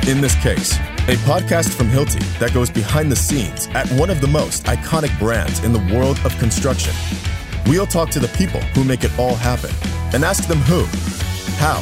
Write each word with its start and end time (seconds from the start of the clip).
to 0.00 0.10
In 0.10 0.20
This 0.20 0.34
Case, 0.42 0.76
a 1.08 1.16
podcast 1.24 1.74
from 1.74 1.88
Hilti 1.88 2.20
that 2.38 2.52
goes 2.52 2.70
behind 2.70 3.10
the 3.12 3.16
scenes 3.16 3.68
at 3.68 3.88
one 3.92 4.10
of 4.10 4.20
the 4.20 4.26
most 4.26 4.64
iconic 4.64 5.16
brands 5.18 5.62
in 5.62 5.72
the 5.72 5.94
world 5.94 6.18
of 6.24 6.36
construction. 6.38 6.94
We'll 7.66 7.86
talk 7.86 8.10
to 8.10 8.20
the 8.20 8.28
people 8.28 8.60
who 8.74 8.84
make 8.84 9.04
it 9.04 9.16
all 9.18 9.34
happen 9.34 9.70
and 10.12 10.24
ask 10.24 10.46
them 10.48 10.58
who, 10.58 10.84
how, 11.58 11.80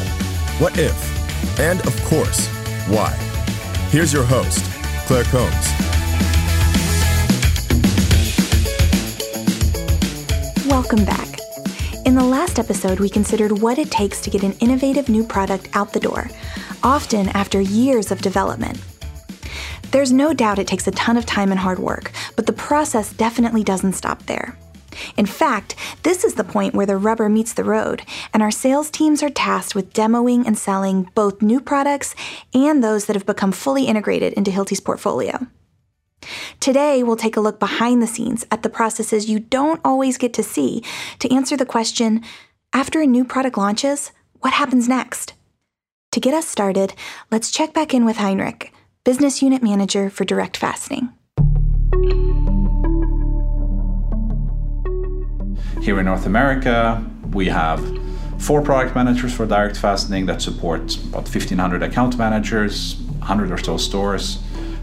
what 0.58 0.78
if, 0.78 1.60
and 1.60 1.80
of 1.86 2.04
course, 2.04 2.46
why. 2.88 3.12
Here's 3.90 4.12
your 4.12 4.24
host, 4.24 4.64
Claire 5.06 5.24
Combs. 5.24 5.68
Welcome 10.66 11.04
back. 11.04 11.31
In 12.04 12.16
the 12.16 12.24
last 12.24 12.58
episode, 12.58 12.98
we 12.98 13.08
considered 13.08 13.62
what 13.62 13.78
it 13.78 13.92
takes 13.92 14.20
to 14.22 14.30
get 14.30 14.42
an 14.42 14.54
innovative 14.54 15.08
new 15.08 15.22
product 15.22 15.68
out 15.72 15.92
the 15.92 16.00
door, 16.00 16.28
often 16.82 17.28
after 17.28 17.60
years 17.60 18.10
of 18.10 18.20
development. 18.20 18.80
There's 19.92 20.10
no 20.10 20.34
doubt 20.34 20.58
it 20.58 20.66
takes 20.66 20.88
a 20.88 20.90
ton 20.90 21.16
of 21.16 21.26
time 21.26 21.52
and 21.52 21.60
hard 21.60 21.78
work, 21.78 22.10
but 22.34 22.46
the 22.46 22.52
process 22.52 23.12
definitely 23.12 23.62
doesn't 23.62 23.92
stop 23.92 24.24
there. 24.24 24.58
In 25.16 25.26
fact, 25.26 25.76
this 26.02 26.24
is 26.24 26.34
the 26.34 26.42
point 26.42 26.74
where 26.74 26.86
the 26.86 26.96
rubber 26.96 27.28
meets 27.28 27.52
the 27.52 27.62
road, 27.62 28.02
and 28.34 28.42
our 28.42 28.50
sales 28.50 28.90
teams 28.90 29.22
are 29.22 29.30
tasked 29.30 29.76
with 29.76 29.92
demoing 29.92 30.44
and 30.44 30.58
selling 30.58 31.08
both 31.14 31.40
new 31.40 31.60
products 31.60 32.16
and 32.52 32.82
those 32.82 33.06
that 33.06 33.14
have 33.14 33.26
become 33.26 33.52
fully 33.52 33.84
integrated 33.84 34.32
into 34.32 34.50
Hilti's 34.50 34.80
portfolio. 34.80 35.46
Today, 36.60 37.02
we'll 37.02 37.16
take 37.16 37.36
a 37.36 37.40
look 37.40 37.58
behind 37.58 38.02
the 38.02 38.06
scenes 38.06 38.44
at 38.50 38.62
the 38.62 38.68
processes 38.68 39.28
you 39.28 39.38
don't 39.38 39.80
always 39.84 40.18
get 40.18 40.32
to 40.34 40.42
see 40.42 40.82
to 41.18 41.32
answer 41.32 41.56
the 41.56 41.66
question 41.66 42.22
after 42.72 43.00
a 43.02 43.06
new 43.06 43.24
product 43.24 43.58
launches, 43.58 44.12
what 44.40 44.54
happens 44.54 44.88
next? 44.88 45.34
To 46.12 46.20
get 46.20 46.32
us 46.32 46.48
started, 46.48 46.94
let's 47.30 47.50
check 47.50 47.74
back 47.74 47.92
in 47.92 48.04
with 48.06 48.16
Heinrich, 48.16 48.72
Business 49.04 49.42
Unit 49.42 49.62
Manager 49.62 50.08
for 50.08 50.24
Direct 50.24 50.56
Fastening. 50.56 51.10
Here 55.82 55.98
in 55.98 56.06
North 56.06 56.26
America, 56.26 57.04
we 57.32 57.46
have 57.46 57.80
four 58.38 58.62
product 58.62 58.94
managers 58.94 59.34
for 59.34 59.46
direct 59.46 59.76
fastening 59.76 60.26
that 60.26 60.40
support 60.40 60.96
about 60.96 61.24
1,500 61.24 61.82
account 61.82 62.16
managers, 62.16 62.96
100 62.96 63.50
or 63.50 63.58
so 63.58 63.76
stores, 63.76 64.38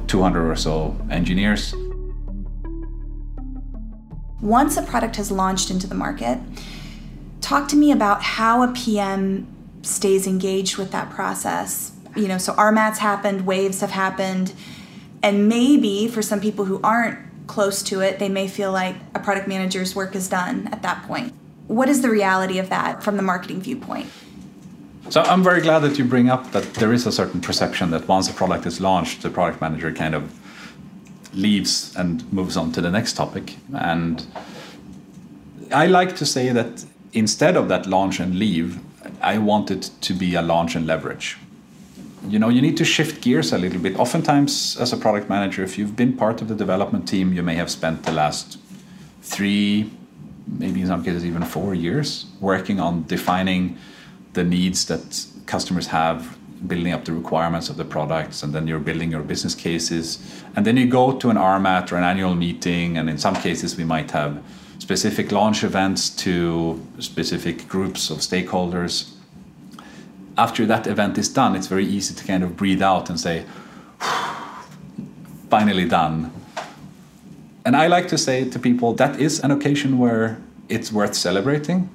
200 0.10 0.50
or 0.50 0.56
so 0.56 0.98
engineers. 1.10 1.74
Once 4.42 4.78
a 4.78 4.82
product 4.82 5.16
has 5.18 5.32
launched 5.32 5.70
into 5.70 5.88
the 5.88 5.96
market, 5.96 6.40
talk 7.42 7.68
to 7.68 7.76
me 7.76 7.92
about 7.92 8.22
how 8.22 8.64
a 8.64 8.74
PM 8.74 9.48
stays 9.82 10.28
engaged 10.28 10.78
with 10.78 10.92
that 10.92 11.10
process. 11.10 11.92
You 12.16 12.28
know, 12.28 12.38
so 12.38 12.54
RMATs 12.54 12.98
happened, 12.98 13.46
waves 13.46 13.82
have 13.82 13.92
happened, 13.92 14.54
and 15.22 15.48
maybe 15.48 16.08
for 16.08 16.22
some 16.22 16.40
people 16.40 16.66
who 16.66 16.82
aren't 16.84 17.20
close 17.48 17.84
to 17.84 18.00
it, 18.02 18.20
they 18.20 18.30
may 18.30 18.48
feel 18.48 18.72
like 18.72 18.96
a 19.14 19.20
product 19.20 19.48
manager's 19.48 19.96
work 19.96 20.16
is 20.16 20.28
done 20.30 20.70
at 20.72 20.82
that 20.84 21.04
point. 21.04 21.34
What 21.68 21.90
is 21.90 22.02
the 22.02 22.10
reality 22.10 22.60
of 22.60 22.70
that 22.70 23.04
from 23.04 23.18
the 23.18 23.24
marketing 23.24 23.62
viewpoint? 23.62 24.08
So 25.10 25.24
I'm 25.24 25.44
very 25.44 25.62
glad 25.62 25.80
that 25.80 25.98
you 25.98 26.06
bring 26.06 26.30
up 26.30 26.52
that 26.52 26.76
there 26.76 26.94
is 26.94 27.08
a 27.08 27.12
certain 27.12 27.42
perception 27.42 27.90
that 27.90 28.08
once 28.08 28.30
a 28.30 28.34
product 28.34 28.68
is 28.68 28.80
launched, 28.80 29.24
the 29.24 29.32
product 29.32 29.60
manager 29.60 29.92
kind 29.92 30.14
of 30.14 30.32
leaves 31.34 31.96
and 31.96 32.32
moves 32.32 32.56
on 32.56 32.72
to 32.74 32.82
the 32.82 32.92
next 32.92 33.14
topic. 33.14 33.56
And 33.74 34.24
I 35.72 35.88
like 35.88 36.16
to 36.18 36.28
say 36.28 36.50
that 36.50 36.86
instead 37.12 37.58
of 37.58 37.70
that 37.70 37.88
launch 37.88 38.20
and 38.20 38.38
leave, 38.38 38.80
I 39.20 39.40
want 39.40 39.72
it 39.72 39.90
to 40.02 40.14
be 40.14 40.36
a 40.36 40.44
launch 40.44 40.76
and 40.76 40.86
leverage. 40.86 41.38
You 42.28 42.38
know, 42.38 42.50
you 42.50 42.62
need 42.62 42.78
to 42.78 42.86
shift 42.86 43.22
gears 43.22 43.52
a 43.52 43.58
little 43.58 43.80
bit. 43.80 43.98
Oftentimes, 43.98 44.78
as 44.80 44.94
a 44.94 44.98
product 44.98 45.28
manager, 45.28 45.64
if 45.64 45.76
you've 45.80 45.96
been 45.96 46.16
part 46.18 46.40
of 46.40 46.50
the 46.50 46.56
development 46.56 47.08
team, 47.08 47.34
you 47.34 47.42
may 47.42 47.56
have 47.56 47.72
spent 47.72 48.04
the 48.04 48.12
last 48.12 48.60
three, 49.24 49.90
maybe 50.46 50.82
in 50.82 50.88
some 50.88 51.04
cases 51.04 51.26
even 51.26 51.44
four 51.44 51.74
years 51.74 52.28
working 52.40 52.80
on 52.80 53.06
defining 53.08 53.76
the 54.40 54.46
needs 54.46 54.86
that 54.86 55.26
customers 55.48 55.88
have 55.88 56.38
building 56.72 56.94
up 56.94 57.04
the 57.04 57.12
requirements 57.12 57.68
of 57.70 57.76
the 57.76 57.84
products 57.96 58.42
and 58.44 58.54
then 58.54 58.68
you're 58.68 58.86
building 58.90 59.12
your 59.12 59.22
business 59.22 59.54
cases. 59.54 60.06
And 60.56 60.66
then 60.66 60.78
you 60.78 60.88
go 60.88 61.06
to 61.22 61.30
an 61.30 61.36
RMAT 61.36 61.92
or 61.92 61.98
an 61.98 62.06
annual 62.06 62.36
meeting 62.36 62.98
and 62.98 63.10
in 63.10 63.18
some 63.18 63.36
cases 63.36 63.76
we 63.76 63.84
might 63.84 64.12
have 64.12 64.42
specific 64.78 65.34
launch 65.34 65.64
events 65.64 66.10
to 66.24 66.34
specific 67.00 67.68
groups 67.68 68.10
of 68.10 68.20
stakeholders. 68.20 69.12
After 70.38 70.66
that 70.68 70.88
event 70.88 71.18
is 71.18 71.28
done 71.28 71.52
it's 71.58 71.68
very 71.68 71.88
easy 71.98 72.14
to 72.16 72.24
kind 72.32 72.44
of 72.46 72.56
breathe 72.56 72.82
out 72.82 73.10
and 73.10 73.20
say 73.20 73.46
finally 75.50 75.88
done. 76.00 76.32
And 77.66 77.76
I 77.76 77.88
like 77.88 78.08
to 78.08 78.18
say 78.18 78.50
to 78.50 78.58
people 78.58 78.94
that 78.94 79.20
is 79.20 79.42
an 79.42 79.52
occasion 79.52 79.98
where 79.98 80.40
it's 80.70 80.94
worth 80.94 81.16
celebrating 81.16 81.90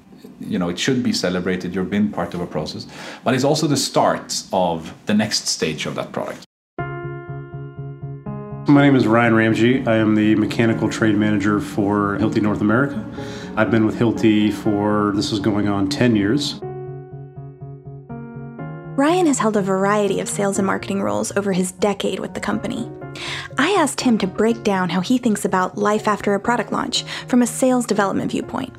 you 0.45 0.59
know 0.59 0.69
it 0.69 0.79
should 0.79 1.03
be 1.03 1.13
celebrated 1.13 1.73
you've 1.75 1.89
been 1.89 2.11
part 2.11 2.33
of 2.33 2.41
a 2.41 2.47
process 2.47 2.87
but 3.23 3.33
it's 3.33 3.43
also 3.43 3.67
the 3.67 3.77
start 3.77 4.43
of 4.53 4.93
the 5.05 5.13
next 5.13 5.47
stage 5.47 5.85
of 5.85 5.95
that 5.95 6.11
product 6.11 6.45
my 8.67 8.81
name 8.81 8.95
is 8.95 9.05
Ryan 9.05 9.35
Ramsey. 9.35 9.85
I 9.85 9.97
am 9.97 10.15
the 10.15 10.33
mechanical 10.35 10.89
trade 10.89 11.15
manager 11.15 11.59
for 11.59 12.17
Hilti 12.17 12.41
North 12.41 12.61
America. 12.61 13.05
I've 13.55 13.69
been 13.69 13.85
with 13.85 13.95
Hilti 13.95 14.51
for 14.51 15.13
this 15.15 15.31
is 15.31 15.39
going 15.39 15.67
on 15.67 15.87
10 15.87 16.15
years. 16.15 16.59
Ryan 18.97 19.27
has 19.27 19.37
held 19.37 19.55
a 19.55 19.61
variety 19.61 20.19
of 20.19 20.27
sales 20.27 20.57
and 20.57 20.65
marketing 20.65 21.03
roles 21.03 21.31
over 21.37 21.53
his 21.53 21.73
decade 21.73 22.19
with 22.19 22.33
the 22.33 22.39
company. 22.39 22.89
I 23.59 23.69
asked 23.71 24.01
him 24.01 24.17
to 24.17 24.27
break 24.27 24.63
down 24.63 24.89
how 24.89 24.99
he 24.99 25.19
thinks 25.19 25.45
about 25.45 25.77
life 25.77 26.07
after 26.07 26.33
a 26.33 26.39
product 26.39 26.71
launch 26.71 27.03
from 27.27 27.43
a 27.43 27.47
sales 27.47 27.85
development 27.85 28.31
viewpoint 28.31 28.75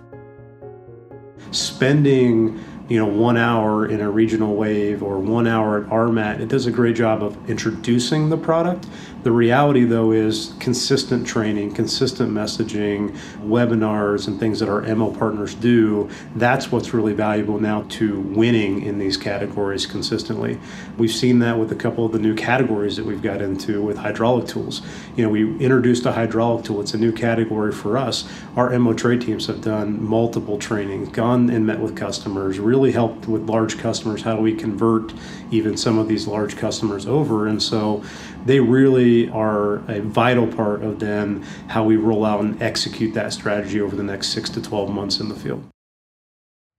spending 1.50 2.62
you 2.88 2.98
know 2.98 3.06
one 3.06 3.36
hour 3.36 3.86
in 3.86 4.00
a 4.00 4.10
regional 4.10 4.54
wave 4.54 5.02
or 5.02 5.18
one 5.18 5.46
hour 5.46 5.82
at 5.82 5.90
RMAT, 5.90 6.40
it 6.40 6.48
does 6.48 6.66
a 6.66 6.70
great 6.70 6.96
job 6.96 7.22
of 7.22 7.50
introducing 7.50 8.28
the 8.28 8.36
product. 8.36 8.86
The 9.26 9.32
reality, 9.32 9.82
though, 9.82 10.12
is 10.12 10.54
consistent 10.60 11.26
training, 11.26 11.75
consistent 11.75 12.31
messaging, 12.31 13.10
webinars, 13.38 14.28
and 14.28 14.38
things 14.38 14.60
that 14.60 14.69
our 14.69 14.82
MO 14.94 15.10
partners 15.10 15.53
do. 15.56 16.09
That's 16.37 16.70
what's 16.70 16.94
really 16.94 17.12
valuable 17.12 17.59
now 17.59 17.86
to 17.88 18.20
winning 18.20 18.82
in 18.82 19.00
these 19.00 19.16
categories 19.16 19.84
consistently. 19.84 20.60
We've 20.97 21.10
seen 21.10 21.41
that 21.41 21.59
with 21.59 21.72
a 21.72 21.75
couple 21.75 22.06
of 22.06 22.12
the 22.12 22.20
new 22.20 22.36
categories 22.36 22.94
that 22.98 23.04
we've 23.04 23.20
got 23.20 23.42
into 23.42 23.82
with 23.82 23.97
hydraulic 23.97 24.47
tools. 24.47 24.82
You 25.16 25.25
know, 25.25 25.31
we 25.31 25.59
introduced 25.59 26.06
a 26.06 26.12
hydraulic 26.12 26.65
tool, 26.65 26.81
it's 26.81 26.94
a 26.94 26.98
new 26.98 27.10
category 27.10 27.72
for 27.72 27.98
us. 27.98 28.32
Our 28.54 28.78
MO 28.78 28.94
trade 28.94 29.22
teams 29.22 29.48
have 29.48 29.60
done 29.60 30.00
multiple 30.00 30.56
trainings, 30.56 31.09
gone 31.09 31.50
and 31.50 31.66
met 31.66 31.81
with 31.81 31.97
customers, 31.97 32.60
really 32.60 32.92
helped 32.92 33.26
with 33.26 33.50
large 33.50 33.76
customers. 33.76 34.22
How 34.22 34.36
do 34.36 34.42
we 34.42 34.54
convert 34.54 35.12
even 35.50 35.76
some 35.76 35.98
of 35.98 36.06
these 36.06 36.28
large 36.28 36.56
customers 36.56 37.09
over? 37.09 37.48
And 37.48 37.60
so 37.60 38.04
they 38.46 38.60
really 38.60 39.28
are 39.30 39.78
a 39.90 40.00
vital 40.00 40.46
part 40.46 40.82
of 40.82 41.00
then 41.00 41.42
how 41.68 41.82
we 41.82 41.96
roll 41.96 42.24
out 42.24 42.40
and 42.40 42.62
execute 42.62 43.12
that 43.14 43.32
strategy 43.32 43.80
over 43.80 43.96
the 43.96 44.02
next 44.02 44.28
six 44.28 44.48
to 44.50 44.62
12 44.62 44.88
months 44.88 45.18
in 45.18 45.28
the 45.28 45.34
field. 45.34 45.64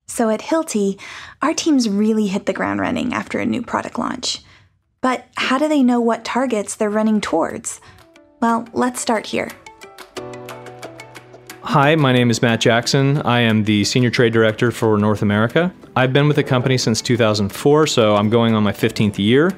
So 0.08 0.30
at 0.30 0.40
Hilti, 0.40 0.98
our 1.42 1.54
teams 1.54 1.90
really 1.90 2.28
hit 2.28 2.46
the 2.46 2.54
ground 2.54 2.80
running 2.80 3.14
after 3.14 3.40
a 3.40 3.46
new 3.46 3.62
product 3.62 4.00
launch. 4.00 4.42
But 5.02 5.28
how 5.36 5.58
do 5.58 5.68
they 5.68 5.84
know 5.84 6.00
what 6.00 6.24
targets 6.24 6.76
they're 6.76 6.90
running 6.90 7.20
towards? 7.20 7.82
Well, 8.40 8.68
let's 8.72 9.02
start 9.02 9.28
here. 9.28 9.52
Hi, 11.62 11.96
my 11.96 12.14
name 12.14 12.30
is 12.30 12.42
Matt 12.42 12.62
Jackson. 12.62 13.22
I 13.24 13.42
am 13.42 13.66
the 13.66 13.84
Senior 13.84 14.10
Trade 14.10 14.32
Director 14.32 14.72
for 14.72 14.98
North 14.98 15.22
America. 15.22 15.74
I've 15.98 16.14
been 16.14 16.28
with 16.28 16.38
the 16.38 16.44
company 16.44 16.78
since 16.78 17.02
2004, 17.02 17.88
so 17.88 18.16
I'm 18.16 18.30
going 18.30 18.56
on 18.56 18.64
my 18.64 18.72
15th 18.72 19.18
year. 19.18 19.52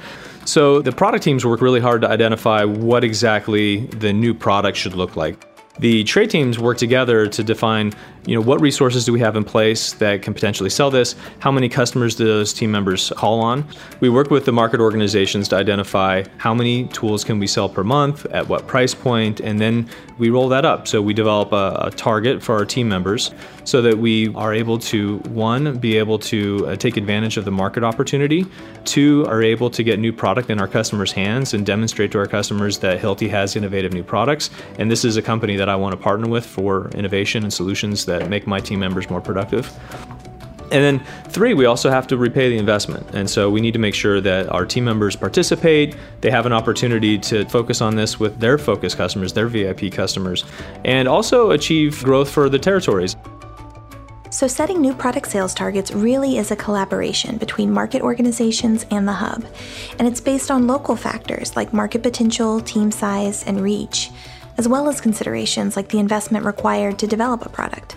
So 0.50 0.82
the 0.82 0.92
product 0.92 1.24
teams 1.24 1.46
work 1.46 1.62
really 1.62 1.80
hard 1.80 2.02
to 2.02 2.10
identify 2.10 2.64
what 2.64 3.04
exactly 3.04 3.86
the 3.86 4.12
new 4.12 4.34
product 4.34 4.80
should 4.80 4.96
look 4.96 5.16
like. 5.16 5.46
The 5.78 6.04
trade 6.06 6.32
teams 6.32 6.58
work 6.58 6.80
together 6.80 7.28
to 7.28 7.44
define, 7.44 7.94
you 8.30 8.36
know, 8.36 8.42
what 8.42 8.62
resources 8.62 9.06
do 9.06 9.12
we 9.12 9.20
have 9.22 9.36
in 9.36 9.44
place 9.44 9.94
that 9.94 10.22
can 10.22 10.36
potentially 10.36 10.70
sell 10.70 10.92
this? 10.92 11.16
How 11.40 11.52
many 11.52 11.68
customers 11.68 12.16
do 12.16 12.26
those 12.26 12.54
team 12.54 12.70
members 12.70 13.12
call 13.18 13.40
on? 13.40 13.66
We 14.02 14.10
work 14.10 14.30
with 14.30 14.46
the 14.46 14.52
market 14.52 14.80
organizations 14.80 15.48
to 15.48 15.56
identify 15.56 16.26
how 16.38 16.54
many 16.54 16.86
tools 16.90 17.24
can 17.24 17.40
we 17.40 17.48
sell 17.48 17.68
per 17.68 17.84
month, 17.84 18.28
at 18.28 18.48
what 18.48 18.68
price 18.68 18.94
point, 18.94 19.40
and 19.40 19.60
then 19.60 19.90
we 20.20 20.30
roll 20.30 20.48
that 20.50 20.64
up. 20.64 20.88
So 20.88 21.02
we 21.02 21.16
develop 21.16 21.52
a, 21.54 21.88
a 21.88 21.92
target 21.92 22.44
for 22.44 22.54
our 22.54 22.66
team 22.66 22.88
members 22.88 23.32
so 23.64 23.82
that 23.82 23.98
we 23.98 24.34
are 24.36 24.54
able 24.54 24.78
to 24.80 25.18
one 25.30 25.78
be 25.80 25.98
able 25.98 26.20
to 26.20 26.68
uh, 26.68 26.76
take 26.76 26.98
advantage 26.98 27.38
of 27.38 27.46
the 27.46 27.52
market 27.52 27.84
opportunity, 27.84 28.46
two 28.86 29.26
are 29.28 29.42
able 29.42 29.70
to 29.72 29.84
get 29.84 29.98
new 30.00 30.14
product 30.14 30.50
in 30.50 30.60
our 30.60 30.68
customers' 30.68 31.12
hands 31.12 31.54
and 31.54 31.66
demonstrate 31.66 32.12
to 32.12 32.20
our 32.20 32.28
customers 32.28 32.80
that 32.80 33.00
Hilti 33.00 33.30
has 33.30 33.56
innovative 33.56 33.94
new 33.94 34.04
products, 34.04 34.50
and 34.78 34.92
this 34.92 35.04
is 35.04 35.18
a 35.18 35.22
company 35.22 35.56
that 35.56 35.70
I 35.70 35.76
want 35.76 35.94
to 35.94 35.98
partner 35.98 36.28
with 36.28 36.46
for 36.46 36.90
innovation 36.90 37.44
and 37.44 37.54
solutions 37.54 38.06
that 38.06 38.19
make 38.28 38.48
my 38.48 38.60
team 38.60 38.80
members 38.80 39.10
more 39.10 39.22
productive. 39.22 39.72
And 40.72 40.84
then 40.84 41.06
three, 41.30 41.54
we 41.54 41.66
also 41.66 41.90
have 41.90 42.06
to 42.08 42.18
repay 42.18 42.50
the 42.50 42.58
investment. 42.58 43.08
And 43.14 43.30
so 43.30 43.50
we 43.50 43.62
need 43.62 43.74
to 43.74 43.80
make 43.80 43.96
sure 43.96 44.22
that 44.22 44.50
our 44.50 44.66
team 44.66 44.86
members 44.86 45.16
participate, 45.16 45.96
they 46.22 46.30
have 46.30 46.46
an 46.46 46.54
opportunity 46.54 47.18
to 47.20 47.46
focus 47.46 47.82
on 47.82 47.96
this 47.96 48.20
with 48.20 48.40
their 48.40 48.58
focus 48.58 48.94
customers, 48.94 49.34
their 49.34 49.48
VIP 49.48 49.92
customers, 49.92 50.46
and 50.86 51.08
also 51.08 51.52
achieve 51.52 52.04
growth 52.04 52.30
for 52.30 52.50
the 52.50 52.60
territories. 52.60 53.16
So, 54.32 54.48
setting 54.48 54.80
new 54.80 54.94
product 54.94 55.28
sales 55.28 55.56
targets 55.56 55.92
really 55.92 56.38
is 56.38 56.52
a 56.52 56.56
collaboration 56.56 57.38
between 57.38 57.72
market 57.72 58.04
organizations 58.04 58.86
and 58.92 59.08
the 59.08 59.14
hub, 59.14 59.44
and 59.98 60.08
it's 60.08 60.22
based 60.22 60.52
on 60.52 60.68
local 60.68 60.96
factors 60.96 61.56
like 61.56 61.74
market 61.74 62.04
potential, 62.04 62.62
team 62.62 62.92
size, 62.92 63.44
and 63.46 63.60
reach, 63.60 64.12
as 64.60 64.68
well 64.68 64.88
as 64.88 65.02
considerations 65.02 65.76
like 65.76 65.90
the 65.90 65.98
investment 65.98 66.46
required 66.46 67.00
to 67.00 67.08
develop 67.08 67.44
a 67.44 67.50
product. 67.50 67.96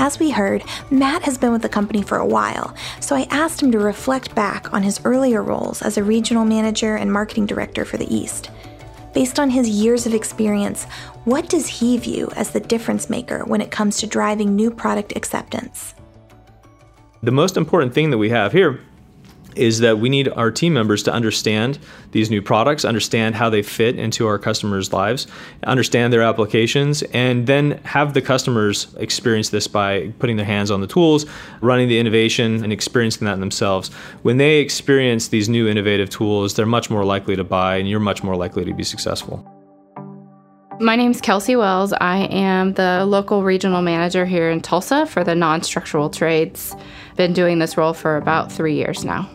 As 0.00 0.20
we 0.20 0.30
heard, 0.30 0.62
Matt 0.90 1.22
has 1.22 1.36
been 1.36 1.50
with 1.50 1.62
the 1.62 1.68
company 1.68 2.02
for 2.02 2.18
a 2.18 2.26
while, 2.26 2.72
so 3.00 3.16
I 3.16 3.26
asked 3.30 3.60
him 3.60 3.72
to 3.72 3.80
reflect 3.80 4.32
back 4.32 4.72
on 4.72 4.84
his 4.84 5.00
earlier 5.04 5.42
roles 5.42 5.82
as 5.82 5.98
a 5.98 6.04
regional 6.04 6.44
manager 6.44 6.94
and 6.94 7.12
marketing 7.12 7.46
director 7.46 7.84
for 7.84 7.96
the 7.96 8.12
East. 8.14 8.50
Based 9.12 9.40
on 9.40 9.50
his 9.50 9.68
years 9.68 10.06
of 10.06 10.14
experience, 10.14 10.84
what 11.24 11.48
does 11.48 11.66
he 11.66 11.98
view 11.98 12.30
as 12.36 12.50
the 12.50 12.60
difference 12.60 13.10
maker 13.10 13.44
when 13.44 13.60
it 13.60 13.72
comes 13.72 13.98
to 13.98 14.06
driving 14.06 14.54
new 14.54 14.70
product 14.70 15.16
acceptance? 15.16 15.94
The 17.24 17.32
most 17.32 17.56
important 17.56 17.92
thing 17.92 18.10
that 18.10 18.18
we 18.18 18.30
have 18.30 18.52
here 18.52 18.80
is 19.58 19.80
that 19.80 19.98
we 19.98 20.08
need 20.08 20.28
our 20.28 20.50
team 20.50 20.72
members 20.72 21.02
to 21.02 21.12
understand 21.12 21.78
these 22.12 22.30
new 22.30 22.40
products, 22.40 22.84
understand 22.84 23.34
how 23.34 23.50
they 23.50 23.62
fit 23.62 23.98
into 23.98 24.26
our 24.26 24.38
customers' 24.38 24.92
lives, 24.92 25.26
understand 25.64 26.12
their 26.12 26.22
applications, 26.22 27.02
and 27.12 27.46
then 27.46 27.80
have 27.84 28.14
the 28.14 28.22
customers 28.22 28.94
experience 28.98 29.50
this 29.50 29.66
by 29.66 30.12
putting 30.18 30.36
their 30.36 30.46
hands 30.46 30.70
on 30.70 30.80
the 30.80 30.86
tools, 30.86 31.26
running 31.60 31.88
the 31.88 31.98
innovation, 31.98 32.62
and 32.62 32.72
experiencing 32.72 33.26
that 33.26 33.40
themselves. 33.40 33.88
When 34.22 34.36
they 34.36 34.58
experience 34.58 35.28
these 35.28 35.48
new 35.48 35.68
innovative 35.68 36.08
tools, 36.08 36.54
they're 36.54 36.66
much 36.66 36.90
more 36.90 37.04
likely 37.04 37.36
to 37.36 37.44
buy, 37.44 37.76
and 37.76 37.88
you're 37.88 38.00
much 38.00 38.22
more 38.22 38.36
likely 38.36 38.64
to 38.64 38.72
be 38.72 38.84
successful. 38.84 39.44
My 40.80 40.94
name 40.94 41.10
is 41.10 41.20
Kelsey 41.20 41.56
Wells. 41.56 41.92
I 41.92 42.18
am 42.26 42.74
the 42.74 43.04
local 43.04 43.42
regional 43.42 43.82
manager 43.82 44.24
here 44.24 44.48
in 44.48 44.60
Tulsa 44.60 45.06
for 45.06 45.24
the 45.24 45.34
non 45.34 45.62
structural 45.62 46.08
trades. 46.08 46.76
Been 47.16 47.32
doing 47.32 47.58
this 47.58 47.76
role 47.76 47.92
for 47.92 48.16
about 48.16 48.52
three 48.52 48.76
years 48.76 49.04
now. 49.04 49.28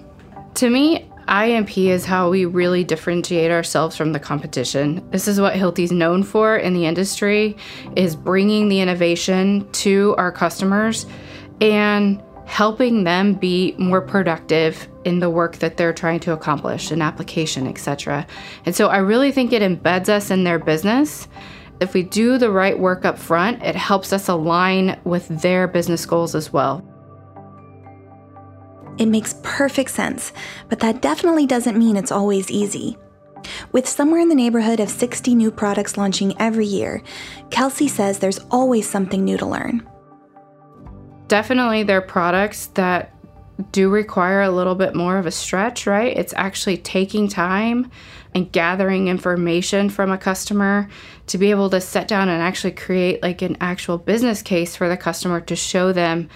To 0.55 0.69
me, 0.69 1.09
IMP 1.27 1.77
is 1.77 2.05
how 2.05 2.29
we 2.29 2.45
really 2.45 2.83
differentiate 2.83 3.49
ourselves 3.49 3.97
from 3.97 4.11
the 4.11 4.19
competition. 4.19 5.07
This 5.09 5.27
is 5.27 5.41
what 5.41 5.55
Hilti's 5.55 5.91
known 5.91 6.21
for 6.21 6.57
in 6.57 6.73
the 6.73 6.85
industry 6.85 7.57
is 7.95 8.15
bringing 8.15 8.69
the 8.69 8.79
innovation 8.79 9.67
to 9.71 10.13
our 10.17 10.31
customers 10.31 11.07
and 11.59 12.21
helping 12.45 13.03
them 13.03 13.33
be 13.33 13.73
more 13.79 14.01
productive 14.01 14.87
in 15.05 15.19
the 15.19 15.29
work 15.29 15.57
that 15.57 15.77
they're 15.77 15.93
trying 15.93 16.19
to 16.19 16.33
accomplish, 16.33 16.91
an 16.91 17.01
application, 17.01 17.67
etc. 17.67 18.27
And 18.65 18.75
so 18.75 18.89
I 18.89 18.97
really 18.97 19.31
think 19.31 19.53
it 19.53 19.61
embeds 19.61 20.09
us 20.09 20.29
in 20.29 20.43
their 20.43 20.59
business. 20.59 21.27
If 21.79 21.93
we 21.93 22.03
do 22.03 22.37
the 22.37 22.51
right 22.51 22.77
work 22.77 23.05
up 23.05 23.17
front, 23.17 23.63
it 23.63 23.75
helps 23.75 24.13
us 24.13 24.27
align 24.27 24.99
with 25.03 25.27
their 25.41 25.67
business 25.67 26.05
goals 26.05 26.35
as 26.35 26.53
well. 26.53 26.87
It 28.97 29.07
makes 29.07 29.35
perfect 29.43 29.91
sense, 29.91 30.33
but 30.69 30.79
that 30.79 31.01
definitely 31.01 31.45
doesn't 31.45 31.77
mean 31.77 31.97
it's 31.97 32.11
always 32.11 32.51
easy. 32.51 32.97
With 33.71 33.87
somewhere 33.87 34.21
in 34.21 34.29
the 34.29 34.35
neighborhood 34.35 34.79
of 34.79 34.89
60 34.89 35.35
new 35.35 35.51
products 35.51 35.97
launching 35.97 36.35
every 36.39 36.65
year, 36.65 37.03
Kelsey 37.49 37.87
says 37.87 38.19
there's 38.19 38.39
always 38.51 38.89
something 38.89 39.23
new 39.23 39.37
to 39.37 39.45
learn. 39.45 39.87
Definitely, 41.27 41.83
there 41.83 41.97
are 41.97 42.01
products 42.01 42.67
that 42.67 43.13
do 43.71 43.89
require 43.89 44.41
a 44.41 44.49
little 44.49 44.75
bit 44.75 44.95
more 44.95 45.17
of 45.17 45.25
a 45.25 45.31
stretch, 45.31 45.85
right? 45.85 46.15
It's 46.15 46.33
actually 46.35 46.77
taking 46.77 47.27
time 47.27 47.89
and 48.35 48.51
gathering 48.51 49.07
information 49.07 49.89
from 49.89 50.11
a 50.11 50.17
customer 50.17 50.89
to 51.27 51.37
be 51.37 51.51
able 51.51 51.69
to 51.69 51.79
sit 51.79 52.07
down 52.07 52.29
and 52.29 52.41
actually 52.41 52.71
create 52.71 53.21
like 53.21 53.41
an 53.41 53.57
actual 53.61 53.97
business 53.97 54.41
case 54.41 54.75
for 54.75 54.89
the 54.89 54.97
customer 54.97 55.39
to 55.41 55.55
show 55.55 55.93
them, 55.93 56.29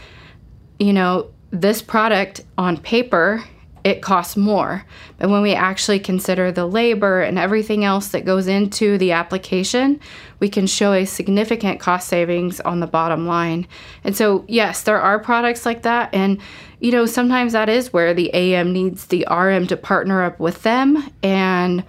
you 0.79 0.93
know, 0.93 1.31
this 1.51 1.81
product 1.81 2.41
on 2.57 2.77
paper 2.77 3.43
it 3.87 4.01
costs 4.01 4.35
more. 4.35 4.85
But 5.17 5.29
when 5.29 5.41
we 5.41 5.53
actually 5.53 5.99
consider 5.99 6.51
the 6.51 6.65
labor 6.65 7.21
and 7.21 7.39
everything 7.39 7.85
else 7.85 8.09
that 8.09 8.25
goes 8.25 8.47
into 8.47 8.97
the 8.97 9.13
application, 9.13 10.01
we 10.41 10.49
can 10.49 10.67
show 10.67 10.91
a 10.91 11.05
significant 11.05 11.79
cost 11.79 12.09
savings 12.09 12.59
on 12.59 12.81
the 12.81 12.87
bottom 12.87 13.27
line. 13.27 13.65
And 14.03 14.13
so, 14.13 14.43
yes, 14.49 14.83
there 14.83 14.99
are 14.99 15.19
products 15.19 15.65
like 15.65 15.83
that. 15.83 16.13
And, 16.13 16.41
you 16.81 16.91
know, 16.91 17.05
sometimes 17.05 17.53
that 17.53 17.69
is 17.69 17.93
where 17.93 18.13
the 18.13 18.29
AM 18.33 18.73
needs 18.73 19.05
the 19.05 19.25
RM 19.31 19.67
to 19.67 19.77
partner 19.77 20.21
up 20.21 20.37
with 20.37 20.63
them 20.63 21.09
and 21.23 21.85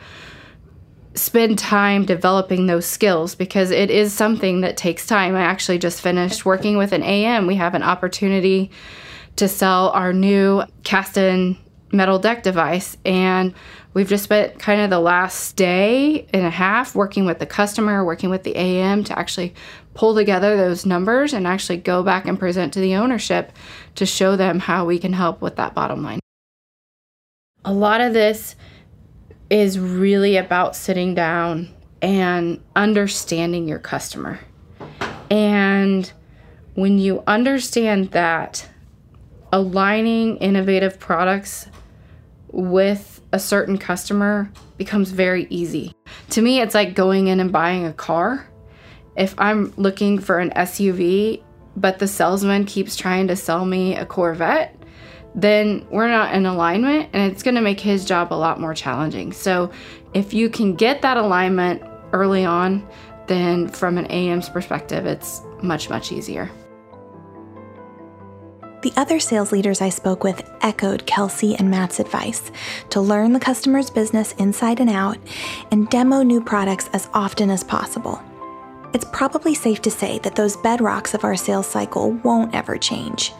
spend 1.15 1.59
time 1.59 2.05
developing 2.05 2.67
those 2.67 2.87
skills 2.87 3.35
because 3.35 3.73
it 3.73 3.91
is 3.91 4.13
something 4.13 4.61
that 4.61 4.77
takes 4.77 5.05
time. 5.05 5.35
I 5.35 5.41
actually 5.41 5.79
just 5.79 6.01
finished 6.01 6.45
working 6.45 6.77
with 6.77 6.93
an 6.93 7.03
AM. 7.03 7.49
We 7.49 7.57
have 7.57 7.75
an 7.75 7.83
opportunity 7.83 8.71
to 9.39 9.47
sell 9.47 9.91
our 9.91 10.13
new 10.13 10.65
cast-in 10.83 11.57
metal 11.93 12.19
deck 12.19 12.43
device. 12.43 12.97
And 13.05 13.55
we've 13.95 14.09
just 14.09 14.25
spent 14.25 14.59
kind 14.59 14.81
of 14.81 14.91
the 14.91 14.99
last 14.99 15.55
day 15.57 16.27
and 16.33 16.45
a 16.45 16.51
half 16.51 16.95
working 16.95 17.25
with 17.25 17.39
the 17.39 17.47
customer 17.47 18.05
working 18.05 18.31
with 18.31 18.43
the 18.43 18.57
am 18.57 19.05
to 19.05 19.19
actually 19.19 19.55
pull 19.95 20.15
together 20.15 20.57
those 20.57 20.85
numbers 20.85 21.33
and 21.33 21.47
actually 21.47 21.79
go 21.79 22.03
back 22.03 22.27
and 22.27 22.39
present 22.39 22.73
to 22.75 22.81
the 22.81 22.97
ownership 22.97 23.53
to 23.95 24.05
show 24.05 24.37
them 24.37 24.59
how 24.59 24.85
we 24.85 24.99
can 24.99 25.13
help 25.13 25.41
with 25.41 25.57
that 25.57 25.73
bottom 25.73 26.03
line. 26.03 26.21
A 27.65 27.73
lot 27.73 28.01
of 28.01 28.13
this 28.13 28.57
is 29.51 29.79
really 29.79 30.37
about 30.37 30.75
sitting 30.75 31.15
down 31.15 31.69
and 32.03 32.63
understanding 32.77 33.69
your 33.69 33.79
customer. 33.79 34.41
And 35.31 36.11
when 36.75 36.99
you 36.99 37.23
understand 37.27 38.11
that 38.13 38.69
aligning 39.53 40.37
innovative 40.39 40.99
products 40.99 41.67
with 42.51 43.21
a 43.33 43.39
certain 43.39 43.79
customer 43.79 44.51
becomes 44.77 45.11
very 45.11 45.47
easy. 45.51 45.95
To 46.31 46.43
me, 46.43 46.61
it's 46.61 46.75
like 46.75 46.95
going 46.95 47.29
in 47.29 47.41
and 47.41 47.53
buying 47.53 47.85
a 47.85 47.93
car. 47.93 48.49
If 49.17 49.35
I'm 49.39 49.73
looking 49.77 50.19
for 50.19 50.39
an 50.39 50.51
SUV, 50.51 51.43
but 51.77 51.99
the 51.99 52.09
salesman 52.09 52.65
keeps 52.65 52.97
trying 52.97 53.29
to 53.29 53.37
sell 53.37 53.65
me 53.65 53.97
a 53.97 54.07
Corvette, 54.07 54.75
then 55.35 55.87
we're 55.91 56.09
not 56.09 56.35
in 56.35 56.47
alignment 56.47 57.11
and 57.13 57.31
it's 57.31 57.43
going 57.43 57.55
to 57.55 57.61
make 57.61 57.81
his 57.81 58.05
job 58.05 58.33
a 58.33 58.35
lot 58.35 58.61
more 58.61 58.75
challenging. 58.75 59.33
So, 59.33 59.71
if 60.15 60.33
you 60.33 60.49
can 60.49 60.75
get 60.75 61.03
that 61.03 61.19
alignment 61.19 61.83
early 62.13 62.45
on, 62.45 62.89
then 63.27 63.69
from 63.69 63.99
an 63.99 64.07
AM's 64.07 64.49
perspective, 64.49 65.05
it's 65.05 65.43
much, 65.63 65.91
much 65.91 66.13
easier. 66.13 66.51
The 68.81 68.93
other 68.97 69.19
sales 69.19 69.51
leaders 69.51 69.81
I 69.81 69.89
spoke 69.89 70.23
with 70.23 70.49
echoed 70.61 71.05
Kelsey 71.05 71.57
and 71.57 71.69
Matt's 71.69 71.99
advice 71.99 72.53
to 72.91 73.01
learn 73.01 73.33
the 73.33 73.41
customer's 73.41 73.91
business 73.91 74.35
inside 74.35 74.79
and 74.79 74.89
out 74.89 75.19
and 75.73 75.91
demo 75.91 76.23
new 76.23 76.41
products 76.41 76.89
as 76.93 77.09
often 77.13 77.51
as 77.51 77.65
possible. 77.65 78.23
It's 78.95 79.05
probably 79.13 79.57
safe 79.57 79.83
to 79.83 79.91
say 79.91 80.21
that 80.21 80.37
those 80.37 80.57
bedrocks 80.59 81.13
of 81.13 81.25
our 81.25 81.35
sales 81.35 81.67
cycle 81.67 82.13
won't 82.23 82.55
ever 82.55 82.79
change. 82.79 83.33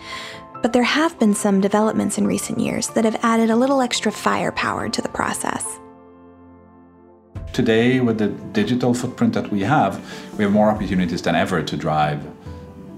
But 0.61 0.73
there 0.73 0.83
have 0.83 1.17
been 1.21 1.37
some 1.37 1.61
developments 1.61 2.19
in 2.19 2.27
recent 2.27 2.59
years 2.59 2.89
that 2.89 3.05
have 3.05 3.21
added 3.23 3.49
a 3.49 3.57
little 3.57 3.81
extra 3.81 4.11
firepower 4.11 4.89
to 4.89 5.01
the 5.01 5.09
process. 5.09 5.79
Today, 7.53 8.01
with 8.01 8.19
the 8.19 8.29
digital 8.29 8.93
footprint 8.93 9.35
that 9.35 9.53
we 9.53 9.61
have, 9.61 10.05
we 10.37 10.43
have 10.43 10.53
more 10.53 10.69
opportunities 10.69 11.23
than 11.23 11.37
ever 11.37 11.63
to 11.63 11.77
drive 11.77 12.27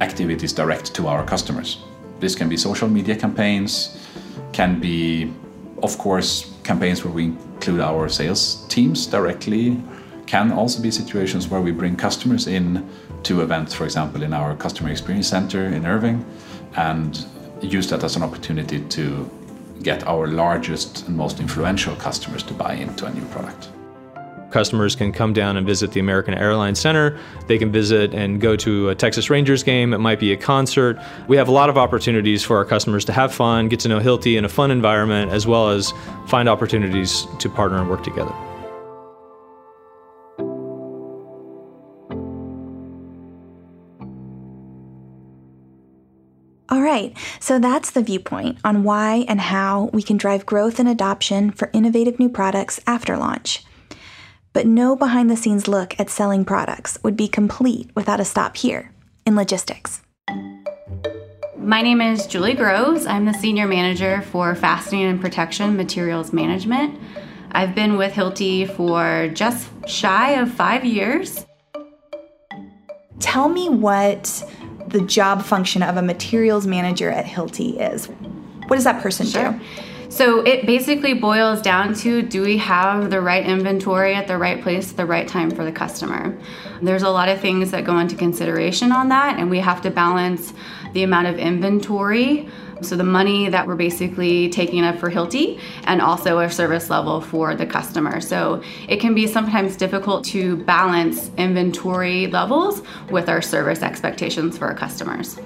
activities 0.01 0.55
direct 0.55 0.95
to 0.95 1.07
our 1.07 1.23
customers. 1.23 1.85
This 2.21 2.35
can 2.35 2.49
be 2.49 2.57
social 2.57 2.89
media 2.89 3.17
campaigns, 3.17 3.99
can 4.53 4.79
be, 4.79 5.33
of 5.83 5.97
course, 5.99 6.55
campaigns 6.63 7.05
where 7.05 7.13
we 7.13 7.25
include 7.25 7.81
our 7.81 8.09
sales 8.09 8.67
teams 8.69 9.07
directly, 9.07 9.83
can 10.27 10.53
also 10.53 10.83
be 10.83 10.91
situations 10.91 11.49
where 11.49 11.61
we 11.61 11.73
bring 11.73 11.97
customers 11.97 12.47
in 12.47 12.89
to 13.25 13.41
events, 13.41 13.75
for 13.75 13.85
example, 13.85 14.23
in 14.23 14.33
our 14.33 14.55
customer 14.55 14.91
experience 14.91 15.29
center 15.29 15.67
in 15.67 15.87
Irving, 15.87 16.25
and 16.77 17.27
use 17.63 17.89
that 17.91 18.05
as 18.05 18.17
an 18.17 18.23
opportunity 18.23 18.81
to 18.81 19.29
get 19.83 20.07
our 20.07 20.27
largest 20.27 21.09
and 21.09 21.17
most 21.17 21.41
influential 21.41 21.97
customers 21.97 22.43
to 22.43 22.55
buy 22.55 22.75
into 22.75 23.07
a 23.07 23.13
new 23.13 23.25
product. 23.27 23.71
Customers 24.51 24.97
can 24.97 25.13
come 25.13 25.33
down 25.33 25.57
and 25.57 25.67
visit 25.67 25.93
the 25.93 26.01
American 26.01 26.35
Airlines 26.35 26.81
Center. 26.81 27.19
They 27.47 27.59
can 27.59 27.71
visit 27.71 28.15
and 28.15 28.41
go 28.41 28.57
to 28.57 28.89
a 28.89 28.95
Texas 28.95 29.31
Rangers 29.31 29.63
game. 29.63 29.95
It 29.95 29.99
might 29.99 30.19
be 30.19 30.33
a 30.33 30.37
concert. 30.37 30.99
We 31.29 31.37
have 31.37 31.49
a 31.49 31.53
lot 31.53 31.71
of 31.71 31.79
opportunities 31.79 32.43
for 32.43 32.57
our 32.57 32.65
customers 32.65 33.05
to 33.07 33.13
have 33.13 33.33
fun, 33.33 33.69
get 33.69 33.81
to 33.81 33.89
know 33.89 34.01
Hilti 34.01 34.37
in 34.37 34.45
a 34.45 34.49
fun 34.49 34.71
environment, 34.71 35.31
as 35.31 35.47
well 35.47 35.71
as 35.71 35.93
find 36.27 36.49
opportunities 36.49 37.27
to 37.39 37.49
partner 37.49 37.79
and 37.79 37.89
work 37.89 38.03
together. 38.03 38.35
All 46.73 46.83
right, 46.83 47.17
so 47.41 47.59
that's 47.59 47.91
the 47.91 48.03
viewpoint 48.03 48.59
on 48.65 48.85
why 48.85 49.25
and 49.27 49.41
how 49.41 49.91
we 49.93 50.05
can 50.05 50.17
drive 50.17 50.47
growth 50.47 50.79
and 50.79 50.89
adoption 50.89 51.51
for 51.51 51.69
innovative 51.73 52.21
new 52.21 52.29
products 52.29 52.81
after 52.87 53.17
launch. 53.17 53.65
But 54.53 54.67
no 54.67 54.97
behind 54.97 55.31
the 55.31 55.37
scenes 55.37 55.69
look 55.69 55.99
at 56.01 56.11
selling 56.11 56.45
products 56.45 56.99
would 57.03 57.17
be 57.17 57.29
complete 57.29 57.91
without 57.95 58.21
a 58.21 58.25
stop 58.25 58.57
here 58.57 58.91
in 59.25 59.37
logistics. 59.37 60.03
My 61.57 61.83
name 61.83 62.01
is 62.01 62.27
Julie 62.27 62.55
Groves. 62.55 63.07
I'm 63.07 63.27
the 63.27 63.33
Senior 63.35 63.69
Manager 63.69 64.23
for 64.23 64.55
Fastening 64.57 65.05
and 65.05 65.21
Protection 65.21 65.77
Materials 65.77 66.33
Management. 66.33 66.99
I've 67.53 67.75
been 67.75 67.97
with 67.97 68.13
Hilti 68.13 68.69
for 68.69 69.29
just 69.35 69.69
shy 69.89 70.33
of 70.33 70.51
five 70.53 70.85
years. 70.85 71.47
Tell 73.21 73.49
me 73.49 73.69
what 73.69 74.43
the 74.89 75.03
job 75.03 75.43
function 75.43 75.83
of 75.83 75.97
a 75.97 76.03
materials 76.03 76.67
manager 76.67 77.11
at 77.11 77.25
Hilti 77.25 77.79
is. 77.93 78.07
What 78.67 78.77
does 78.77 78.85
that 78.85 79.03
person 79.03 79.27
Sure. 79.27 79.53
do? 79.53 79.61
So 80.11 80.41
it 80.41 80.67
basically 80.67 81.15
boils 81.15 81.63
down 81.63 81.95
to 81.95 82.21
do 82.21 82.43
we 82.43 82.59
have 82.59 83.11
the 83.11 83.21
right 83.21 83.47
inventory 83.47 84.17
at 84.17 84.27
the 84.27 84.37
right 84.37 84.61
place 84.61 84.91
at 84.91 84.97
the 84.97 85.07
right 85.07 85.27
time 85.27 85.53
for 85.53 85.65
the 85.65 85.71
customer? 85.71 86.37
There's 86.83 87.05
a 87.05 87.09
lot 87.09 87.29
of 87.29 87.41
things 87.41 87.71
that 87.71 87.85
go 87.85 87.97
into 87.99 88.17
consideration 88.17 88.91
on 88.91 89.09
that, 89.11 89.39
and 89.39 89.49
we 89.49 89.61
have 89.61 89.81
to 89.83 89.91
balance 89.91 90.53
the 90.95 91.05
amount 91.05 91.29
of 91.29 91.39
inventory. 91.39 92.49
So 92.83 92.97
the 92.97 93.05
money 93.05 93.51
that 93.51 93.65
we're 93.65 93.77
basically 93.77 94.49
taking 94.49 94.83
up 94.85 94.99
for 94.99 95.11
Hilti 95.11 95.61
and 95.85 96.01
also 96.01 96.39
our 96.39 96.51
service 96.51 96.91
level 96.91 97.21
for 97.21 97.55
the 97.55 97.67
customer. 97.67 98.21
So 98.21 98.65
it 98.89 98.97
can 98.97 99.15
be 99.15 99.29
sometimes 99.29 99.77
difficult 99.77 100.25
to 100.27 100.57
balance 100.65 101.31
inventory 101.37 102.27
levels 102.27 102.83
with 103.11 103.29
our 103.29 103.41
service 103.41 103.83
expectations 103.83 104.59
for 104.59 104.67
our 104.67 104.75
customers. 104.75 105.39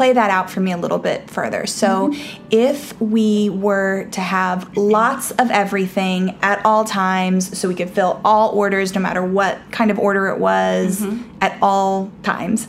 Play 0.00 0.14
that 0.14 0.30
out 0.30 0.48
for 0.48 0.60
me 0.60 0.72
a 0.72 0.78
little 0.78 0.98
bit 0.98 1.28
further. 1.28 1.66
So, 1.66 2.08
mm-hmm. 2.08 2.46
if 2.50 2.98
we 3.02 3.50
were 3.50 4.08
to 4.12 4.20
have 4.22 4.74
lots 4.74 5.30
of 5.32 5.50
everything 5.50 6.38
at 6.40 6.64
all 6.64 6.86
times, 6.86 7.58
so 7.58 7.68
we 7.68 7.74
could 7.74 7.90
fill 7.90 8.18
all 8.24 8.48
orders 8.56 8.94
no 8.94 9.00
matter 9.02 9.22
what 9.22 9.58
kind 9.72 9.90
of 9.90 9.98
order 9.98 10.28
it 10.28 10.38
was 10.38 11.02
mm-hmm. 11.02 11.28
at 11.42 11.58
all 11.60 12.10
times, 12.22 12.66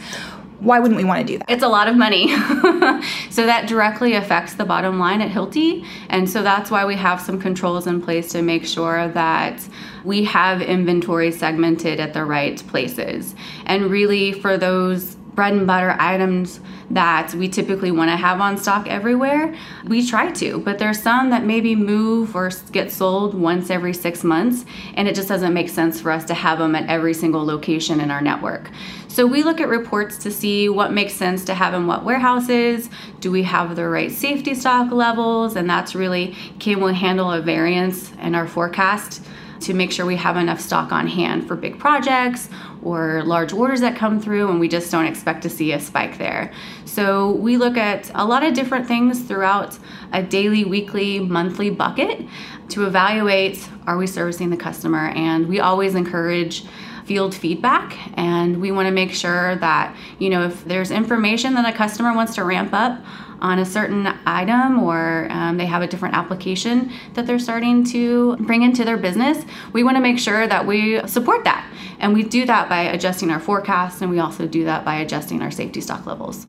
why 0.60 0.80
wouldn't 0.80 0.98
we 0.98 1.06
want 1.06 1.26
to 1.26 1.34
do 1.34 1.38
that? 1.38 1.50
It's 1.50 1.64
a 1.64 1.70
lot 1.70 1.88
of 1.88 1.96
money. 1.96 2.28
so 3.30 3.46
that 3.46 3.66
directly 3.66 4.16
affects 4.16 4.56
the 4.56 4.66
bottom 4.66 5.00
line 5.00 5.22
at 5.22 5.32
Hilti. 5.32 5.86
And 6.10 6.30
so 6.30 6.44
that's 6.44 6.70
why 6.70 6.84
we 6.84 6.96
have 6.96 7.22
some 7.22 7.40
controls 7.40 7.88
in 7.88 8.02
place 8.02 8.30
to 8.34 8.42
make 8.42 8.66
sure 8.66 9.08
that 9.08 9.66
we 10.04 10.26
have 10.26 10.62
inventory 10.62 11.32
segmented 11.32 12.02
at 12.02 12.14
the 12.14 12.26
right 12.26 12.62
places. 12.68 13.36
And 13.66 13.90
really, 13.90 14.34
for 14.34 14.58
those 14.58 15.16
bread 15.34 15.54
and 15.54 15.66
butter 15.66 15.96
items 16.00 16.60
that 16.90 17.34
we 17.34 17.48
typically 17.48 17.92
want 17.92 18.10
to 18.10 18.18
have 18.18 18.42
on 18.42 18.58
stock 18.58 18.88
everywhere, 18.88 19.56
we 19.86 20.06
try 20.06 20.32
to. 20.32 20.60
But 20.60 20.78
there's 20.78 21.02
some 21.02 21.30
that 21.30 21.46
maybe 21.46 21.76
move 21.76 22.36
or 22.36 22.52
get 22.72 22.92
sold 22.92 23.34
once 23.34 23.70
every 23.70 23.94
six 23.94 24.24
months, 24.24 24.66
and 24.96 25.08
it 25.08 25.16
just 25.16 25.30
doesn't 25.30 25.54
make 25.54 25.70
sense 25.70 26.02
for 26.02 26.12
us 26.12 26.26
to 26.26 26.34
have 26.34 26.60
them 26.60 26.76
at 26.76 26.90
every 26.90 27.14
single 27.14 27.46
location 27.46 28.02
in 28.02 28.12
our 28.12 28.22
network. 28.22 28.70
So 29.08 29.26
we 29.26 29.44
look 29.44 29.60
at 29.60 29.68
reports 29.68 30.18
to 30.20 30.32
see 30.32 30.70
what 30.70 30.94
makes 30.94 31.14
sense 31.14 31.44
to 31.46 31.54
have 31.54 31.74
in 31.74 31.86
what 31.86 32.06
warehouses. 32.06 32.90
Do 33.20 33.30
we 33.30 33.44
have 33.44 33.76
the 33.76 33.88
right 33.88 34.12
safety 34.12 34.56
stock 34.56 34.92
levels? 34.92 35.56
And 35.56 35.70
that's 35.70 35.96
really 35.96 36.36
can 36.60 36.82
we 36.82 36.94
handle 36.94 37.32
a 37.32 37.42
variance 37.42 38.14
in 38.22 38.36
our 38.36 38.48
forecast 38.48 39.22
to 39.62 39.74
make 39.74 39.92
sure 39.92 40.06
we 40.06 40.16
have 40.16 40.38
enough 40.38 40.60
stock 40.60 40.92
on 40.92 41.08
hand 41.08 41.48
for 41.48 41.56
big 41.56 41.80
projects 41.80 42.50
or 42.84 43.24
large 43.24 43.54
orders 43.54 43.82
that 43.82 43.96
come 43.96 44.20
through 44.20 44.50
and 44.50 44.60
we 44.60 44.68
just 44.68 44.92
don't 44.92 45.06
expect 45.06 45.44
to 45.44 45.50
see 45.50 45.72
a 45.72 45.80
spike 45.80 46.18
there. 46.18 46.52
So 46.86 47.32
we 47.34 47.58
look 47.58 47.78
at 47.78 48.12
a 48.16 48.26
lot 48.26 48.44
of 48.44 48.54
different 48.54 48.88
things 48.88 49.22
throughout 49.22 49.78
a 50.12 50.24
daily, 50.24 50.66
weekly, 50.66 51.20
monthly 51.20 51.70
bucket 51.70 52.26
to 52.70 52.86
evaluate 52.86 53.68
are 53.86 53.98
we 53.98 54.08
servicing 54.08 54.50
the 54.50 54.58
customer 54.58 55.10
and 55.10 55.48
we 55.48 55.60
always 55.60 55.96
encourage 55.96 56.66
field 57.06 57.36
feedback 57.36 57.98
and 58.18 58.62
we 58.62 58.72
want 58.72 58.88
to 58.88 58.92
make 58.92 59.12
sure 59.12 59.56
that 59.58 59.96
you 60.20 60.30
know 60.30 60.46
if 60.46 60.64
there's 60.66 60.92
information 60.92 61.56
that 61.56 61.74
a 61.74 61.76
customer 61.76 62.14
wants 62.14 62.36
to 62.36 62.44
ramp 62.44 62.74
up 62.74 63.02
on 63.42 63.60
a 63.60 63.66
certain 63.66 64.08
item 64.26 64.80
or 64.80 65.28
um, 65.32 65.58
they 65.58 65.66
have 65.66 65.82
a 65.82 65.88
different 65.88 66.16
application 66.16 66.92
that 67.14 67.26
they're 67.26 67.40
starting 67.40 67.84
to 67.84 68.36
bring 68.38 68.62
into 68.64 68.86
their 68.86 68.98
business 68.98 69.44
we 69.74 69.84
want 69.84 69.98
to 69.98 70.02
make 70.02 70.20
sure 70.20 70.48
that 70.48 70.66
we 70.66 71.06
support 71.08 71.44
that 71.44 71.68
and 72.00 72.14
we 72.14 72.24
do 72.24 72.46
that 72.46 72.70
by 72.70 72.82
adjusting 72.82 73.30
our 73.30 73.40
forecasts 73.40 74.02
and 74.02 74.10
we 74.10 74.20
also 74.20 74.48
do 74.48 74.64
that 74.66 74.84
by 74.86 74.96
adjusting 74.96 75.42
our 75.42 75.52
safety 75.52 75.82
stock 75.82 76.06
levels 76.06 76.46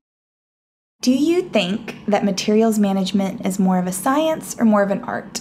Do 1.01 1.13
you 1.13 1.43
think 1.43 1.97
that 2.07 2.25
materials 2.25 2.79
management 2.79 3.45
is 3.45 3.59
more 3.59 3.79
of 3.79 3.87
a 3.87 3.93
science 3.93 4.57
or 4.59 4.65
more 4.65 4.83
of 4.83 4.91
an 4.91 5.03
art? 5.05 5.41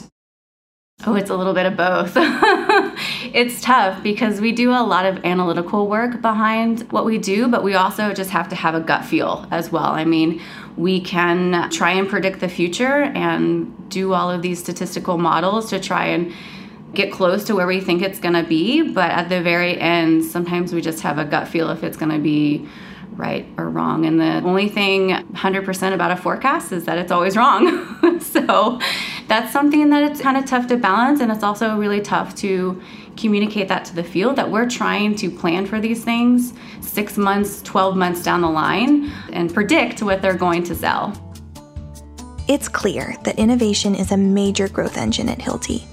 Oh, 1.04 1.16
it's 1.16 1.32
a 1.32 1.36
little 1.36 1.54
bit 1.54 1.66
of 1.66 1.76
both. 1.76 2.14
it's 3.34 3.60
tough 3.60 4.04
because 4.04 4.40
we 4.40 4.52
do 4.52 4.70
a 4.70 4.84
lot 4.84 5.08
of 5.08 5.26
analytical 5.26 5.88
work 5.88 6.22
behind 6.22 6.92
what 6.92 7.06
we 7.06 7.18
do, 7.18 7.48
but 7.48 7.64
we 7.64 7.74
also 7.74 8.14
just 8.14 8.30
have 8.30 8.50
to 8.50 8.56
have 8.56 8.76
a 8.76 8.80
gut 8.80 9.04
feel 9.04 9.48
as 9.50 9.72
well. 9.72 9.88
I 9.88 10.06
mean, 10.06 10.40
we 10.78 11.02
can 11.02 11.72
try 11.72 11.92
and 11.92 12.08
predict 12.08 12.40
the 12.40 12.50
future 12.50 13.02
and 13.02 13.90
do 13.90 14.14
all 14.14 14.30
of 14.30 14.44
these 14.44 14.60
statistical 14.60 15.18
models 15.18 15.72
to 15.72 15.80
try 15.80 16.06
and 16.06 16.32
get 16.94 17.12
close 17.12 17.46
to 17.46 17.56
where 17.56 17.66
we 17.66 17.82
think 17.82 18.04
it's 18.04 18.20
going 18.20 18.36
to 18.36 18.44
be, 18.44 18.84
but 18.94 19.10
at 19.10 19.28
the 19.30 19.42
very 19.42 19.80
end, 19.80 20.24
sometimes 20.24 20.72
we 20.72 20.82
just 20.82 21.02
have 21.02 21.18
a 21.18 21.26
gut 21.26 21.48
feel 21.48 21.72
if 21.72 21.84
it's 21.84 21.98
going 21.98 22.12
to 22.12 22.20
be 22.20 22.68
right 23.22 23.46
or 23.58 23.70
wrong. 23.70 24.06
And 24.06 24.20
the 24.20 24.42
only 24.44 24.68
thing 24.68 25.10
100% 25.12 25.94
about 25.94 26.12
a 26.12 26.18
forecast 26.18 26.72
is 26.72 26.86
that 26.86 26.98
it's 26.98 27.12
always 27.12 27.38
wrong. 27.38 28.20
so 28.20 28.80
that's 29.28 29.54
something 29.54 29.92
that 29.92 30.12
it's 30.12 30.20
kind 30.20 30.38
of 30.38 30.46
tough 30.46 30.68
to 30.68 30.78
balance. 30.78 31.22
And 31.22 31.32
it's 31.32 31.44
also 31.44 31.78
really 31.78 32.02
tough 32.02 32.36
to 32.38 32.82
communicate 33.16 33.68
that 33.68 33.86
to 33.86 33.96
the 33.96 34.04
field 34.04 34.36
that 34.38 34.50
we're 34.50 34.68
trying 34.68 35.16
to 35.16 35.30
plan 35.30 35.68
for 35.68 35.80
these 35.80 36.04
things 36.04 36.54
six 36.82 37.18
months, 37.18 37.62
12 37.62 37.96
months 37.96 38.24
down 38.24 38.42
the 38.42 38.50
line 38.50 39.12
and 39.32 39.54
predict 39.54 40.02
what 40.02 40.22
they're 40.22 40.34
going 40.34 40.64
to 40.64 40.76
sell. 40.76 41.14
It's 42.48 42.68
clear 42.68 43.16
that 43.24 43.38
innovation 43.38 43.94
is 43.94 44.12
a 44.12 44.18
major 44.18 44.68
growth 44.68 44.98
engine 44.98 45.30
at 45.30 45.38
Hilti. 45.38 45.86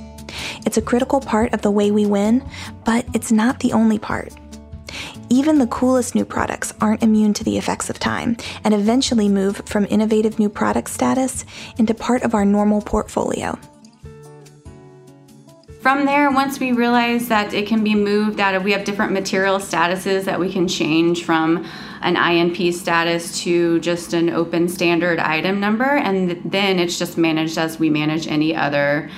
It's 0.65 0.79
a 0.79 0.83
critical 0.83 1.21
part 1.21 1.53
of 1.53 1.61
the 1.61 1.71
way 1.71 1.91
we 1.91 2.07
win, 2.07 2.43
but 2.85 3.07
it's 3.15 3.31
not 3.31 3.61
the 3.61 3.73
only 3.73 3.99
part. 3.99 4.33
Even 5.31 5.59
the 5.59 5.67
coolest 5.67 6.15
new 6.15 6.25
products 6.25 6.73
aren't 6.81 7.03
immune 7.03 7.35
to 7.35 7.45
the 7.45 7.59
effects 7.59 7.91
of 7.91 7.99
time 7.99 8.37
and 8.65 8.73
eventually 8.73 9.29
move 9.29 9.57
from 9.67 9.87
innovative 9.91 10.39
new 10.39 10.49
product 10.49 10.89
status 10.89 11.45
into 11.77 11.93
part 11.93 12.23
of 12.23 12.35
our 12.35 12.47
normal 12.47 12.81
portfolio. 12.81 13.59
From 15.81 16.07
there, 16.07 16.31
once 16.31 16.59
we 16.59 16.73
realize 16.73 17.29
that 17.29 17.55
it 17.55 17.67
can 17.67 17.85
be 17.85 17.95
moved 17.95 18.41
out 18.41 18.55
of, 18.55 18.65
we 18.65 18.73
have 18.73 18.85
different 18.85 19.13
material 19.13 19.59
statuses 19.59 20.25
that 20.25 20.41
we 20.41 20.53
can 20.53 20.67
change 20.67 21.25
from 21.25 21.65
an 22.01 22.17
INP 22.17 22.73
status 22.75 23.43
to 23.43 23.81
just 23.81 24.13
an 24.13 24.31
open 24.31 24.69
standard 24.69 25.19
item 25.19 25.61
number, 25.61 25.85
and 25.85 26.31
then 26.51 26.79
it's 26.79 26.99
just 26.99 27.17
managed 27.17 27.59
as 27.59 27.79
we 27.79 27.91
manage 27.91 28.27
any 28.27 28.57
other 28.57 29.11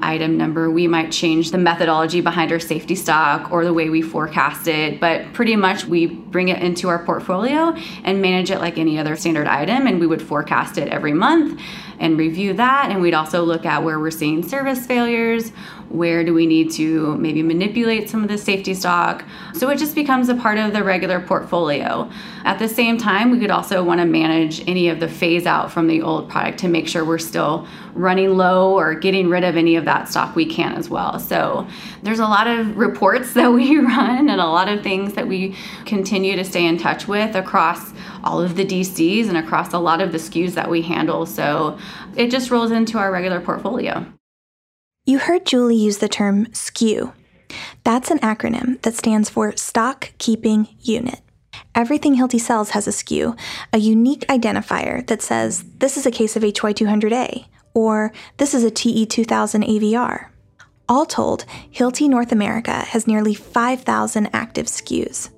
item 0.00 0.36
number. 0.36 0.70
We 0.70 0.86
might 0.86 1.10
change 1.10 1.50
the 1.50 1.58
methodology 1.58 2.20
behind 2.20 2.52
our 2.52 2.60
safety 2.60 2.94
stock 2.94 3.50
or 3.50 3.64
the 3.64 3.72
way 3.72 3.88
we 3.88 4.02
forecast 4.02 4.68
it, 4.68 5.00
but 5.00 5.32
pretty 5.32 5.56
much 5.56 5.84
we 5.84 6.06
bring 6.06 6.48
it 6.48 6.62
into 6.62 6.88
our 6.88 7.04
portfolio 7.04 7.74
and 8.04 8.20
manage 8.20 8.50
it 8.50 8.58
like 8.58 8.78
any 8.78 8.98
other 8.98 9.16
standard 9.16 9.46
item, 9.46 9.86
and 9.86 10.00
we 10.00 10.06
would 10.06 10.22
forecast 10.22 10.78
it 10.78 10.88
every 10.88 11.12
month 11.12 11.60
and 11.98 12.18
review 12.18 12.52
that. 12.54 12.90
And 12.90 13.00
we'd 13.00 13.14
also 13.14 13.42
look 13.42 13.64
at 13.66 13.82
where 13.82 13.98
we're 13.98 14.10
seeing 14.10 14.46
service 14.46 14.86
failures, 14.86 15.50
where 15.88 16.24
do 16.24 16.34
we 16.34 16.46
need 16.46 16.70
to 16.72 17.16
maybe 17.16 17.42
manipulate 17.42 18.08
some 18.10 18.22
of 18.22 18.28
the 18.28 18.38
safety 18.38 18.74
stock. 18.74 19.24
So 19.54 19.70
it 19.70 19.78
just 19.78 19.94
becomes 19.94 20.28
a 20.28 20.34
part 20.34 20.58
of 20.58 20.72
the 20.72 20.82
regular 20.82 21.20
portfolio. 21.20 22.10
At 22.44 22.58
the 22.58 22.68
same 22.68 22.98
time, 22.98 23.30
we 23.30 23.38
could 23.38 23.50
also 23.50 23.82
want 23.82 24.00
to 24.00 24.06
manage 24.06 24.66
any 24.68 24.88
of 24.88 25.00
the 25.00 25.08
phase 25.08 25.46
out 25.46 25.72
from 25.72 25.86
the 25.86 26.02
old 26.02 26.28
product 26.28 26.58
to 26.60 26.68
make 26.68 26.88
sure 26.88 27.04
we're 27.04 27.18
still 27.18 27.66
running 27.94 28.36
low 28.36 28.74
or 28.74 28.94
getting 28.94 29.28
rid 29.28 29.42
of 29.42 29.56
any 29.56 29.76
of 29.76 29.84
that 29.86 30.08
stock 30.08 30.36
we 30.36 30.44
can 30.44 30.74
as 30.74 30.90
well. 30.90 31.18
So 31.18 31.66
there's 32.02 32.18
a 32.18 32.26
lot 32.26 32.46
of 32.46 32.76
reports 32.76 33.32
that 33.34 33.48
we 33.52 33.78
run 33.78 34.28
and 34.28 34.40
a 34.40 34.46
lot 34.46 34.68
of 34.68 34.82
things 34.82 35.14
that 35.14 35.26
we 35.26 35.56
continue 35.84 36.36
to 36.36 36.44
stay 36.44 36.66
in 36.66 36.78
touch 36.78 37.08
with 37.08 37.34
across 37.34 37.92
all 38.22 38.40
of 38.40 38.56
the 38.56 38.64
DCs 38.64 39.28
and 39.28 39.36
across 39.36 39.72
a 39.72 39.78
lot 39.78 40.00
of 40.00 40.12
the 40.12 40.18
SKUs 40.18 40.54
that 40.54 40.68
we 40.68 40.82
handle. 40.82 41.26
So 41.26 41.78
it 42.16 42.30
just 42.30 42.50
rolls 42.50 42.70
into 42.70 42.98
our 42.98 43.10
regular 43.12 43.40
portfolio. 43.40 44.06
You 45.04 45.18
heard 45.18 45.46
Julie 45.46 45.76
use 45.76 45.98
the 45.98 46.08
term 46.08 46.46
SKU. 46.46 47.12
That's 47.84 48.10
an 48.10 48.18
acronym 48.18 48.82
that 48.82 48.94
stands 48.94 49.30
for 49.30 49.56
Stock 49.56 50.12
Keeping 50.18 50.68
Unit. 50.80 51.20
Everything 51.74 52.16
Hilti 52.16 52.40
sells 52.40 52.70
has 52.70 52.88
a 52.88 52.90
SKU, 52.90 53.38
a 53.72 53.78
unique 53.78 54.26
identifier 54.28 55.06
that 55.06 55.22
says, 55.22 55.64
this 55.78 55.96
is 55.96 56.06
a 56.06 56.10
case 56.10 56.34
of 56.34 56.42
HY200A, 56.42 57.46
or 57.74 58.12
this 58.38 58.54
is 58.54 58.64
a 58.64 58.70
TE2000 58.70 59.64
AVR. 59.68 60.28
All 60.88 61.06
told, 61.06 61.44
Hilti 61.72 62.08
North 62.08 62.32
America 62.32 62.72
has 62.72 63.06
nearly 63.06 63.34
5,000 63.34 64.28
active 64.32 64.66
SKUs. 64.66 65.30